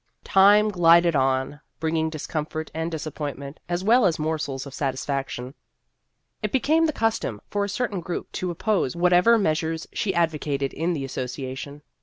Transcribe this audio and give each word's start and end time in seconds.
Time 0.23 0.69
glided 0.71 1.15
on, 1.15 1.59
bringing 1.79 2.09
discomfort 2.09 2.71
and 2.73 2.89
disappointment, 2.89 3.59
as 3.69 3.83
well 3.83 4.07
as 4.07 4.17
morsels 4.17 4.65
of 4.65 4.73
satisfaction. 4.73 5.53
It 6.41 6.51
became 6.51 6.87
the 6.87 6.91
custom 6.91 7.39
for 7.51 7.63
a 7.63 7.69
certain 7.69 8.01
group 8.01 8.31
to 8.31 8.49
oppose 8.49 8.95
whatever 8.95 9.37
meas 9.37 9.59
ures 9.61 9.85
she 9.93 10.15
advocated 10.15 10.73
in 10.73 10.93
the 10.93 11.05
Association. 11.05 11.83